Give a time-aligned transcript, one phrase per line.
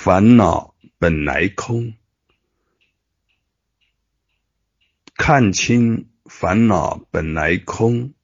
[0.00, 1.94] 烦恼本来空，
[5.16, 8.14] 看清烦恼本来空，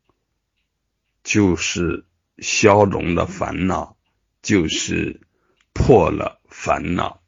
[1.24, 2.06] 就是
[2.38, 3.96] 消融的烦恼，
[4.40, 5.21] 就是
[5.72, 7.21] 破了烦恼。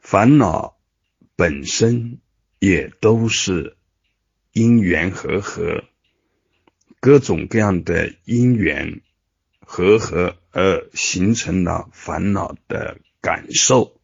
[0.00, 0.76] 烦恼
[1.36, 2.18] 本身
[2.58, 3.76] 也都是
[4.50, 5.84] 因缘和合，
[6.98, 9.00] 各种各样的因缘
[9.64, 13.98] 和合而形成了烦恼的感受。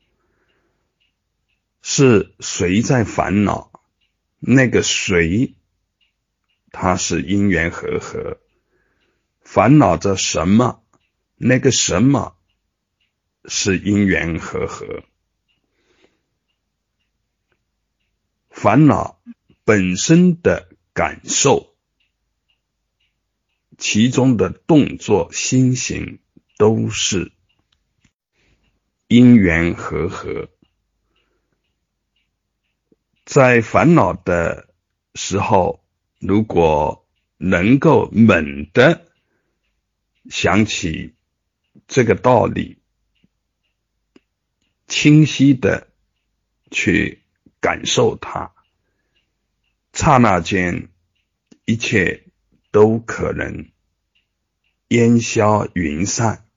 [1.83, 3.71] 是谁在烦恼？
[4.39, 5.55] 那个谁，
[6.71, 8.41] 他是因缘和合，
[9.43, 10.83] 烦恼着什么？
[11.35, 12.37] 那个什么
[13.45, 15.03] 是因缘和合？
[18.51, 19.21] 烦恼
[19.65, 21.75] 本身的感受，
[23.77, 26.21] 其中的动作、心行
[26.57, 27.33] 都是
[29.09, 30.51] 因缘和合。
[33.25, 34.69] 在烦恼的
[35.15, 35.83] 时候，
[36.19, 39.07] 如果能够猛地
[40.29, 41.15] 想起
[41.87, 42.79] 这个道理，
[44.87, 45.89] 清晰的
[46.71, 47.23] 去
[47.61, 48.53] 感受它，
[49.95, 50.91] 刹那间
[51.65, 52.25] 一切
[52.71, 53.71] 都可能
[54.89, 56.48] 烟消云散。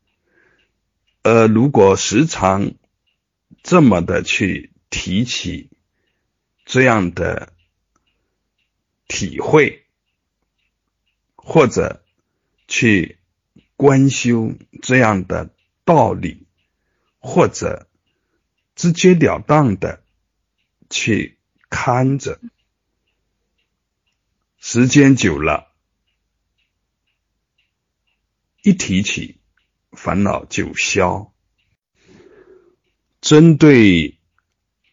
[1.23, 2.73] 呃如果时常
[3.61, 5.69] 这么的去提起，
[6.66, 7.53] 这样的
[9.08, 9.86] 体会，
[11.36, 12.03] 或者
[12.67, 13.19] 去
[13.75, 16.47] 观修这样的道理，
[17.19, 17.88] 或者
[18.75, 20.03] 直截了当的
[20.89, 21.38] 去
[21.69, 22.39] 看着，
[24.58, 25.72] 时间久了，
[28.63, 29.41] 一提起
[29.92, 31.31] 烦恼就消。
[33.22, 34.17] 针对。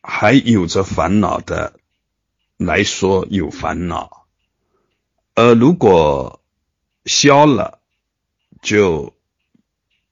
[0.00, 1.80] 还有着烦恼的
[2.56, 4.26] 来说有烦恼，
[5.34, 6.42] 而如果
[7.04, 7.82] 消了
[8.62, 9.14] 就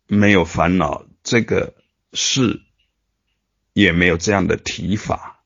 [0.07, 1.73] 没有烦恼，这个
[2.13, 2.61] 是
[3.73, 5.43] 也没有这样的提法。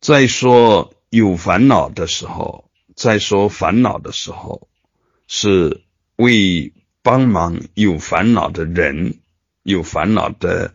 [0.00, 4.68] 再说有烦恼的时候，再说烦恼的时候，
[5.28, 5.82] 是
[6.16, 9.20] 为帮忙有烦恼的人，
[9.62, 10.74] 有烦恼的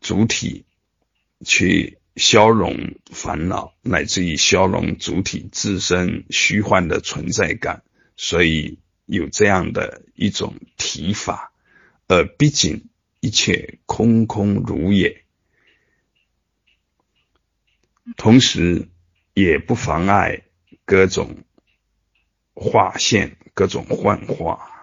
[0.00, 0.64] 主体。
[1.44, 7.82] 去消融烦恼，乃至于消融主体自身虚幻的存在感，
[8.16, 11.52] 所以有这样的一种提法。
[12.06, 12.88] 而毕竟
[13.20, 15.24] 一切空空如也，
[18.16, 18.88] 同时
[19.34, 20.44] 也不妨碍
[20.86, 21.44] 各种
[22.54, 24.73] 化现、各种幻化，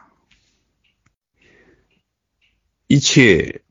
[2.91, 3.62] 一切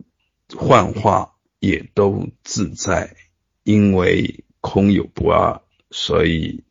[0.57, 1.37] 幻化。
[1.59, 3.15] 也都自在，
[3.65, 5.61] 因为空有不二，
[5.91, 6.65] 所以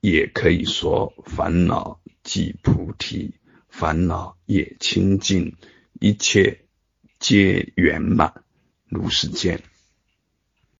[0.00, 3.34] 也可以说烦恼即菩提，
[3.68, 5.56] 烦恼也清净，
[5.98, 6.60] 一切
[7.18, 8.44] 皆圆满，
[8.86, 9.64] 如是见。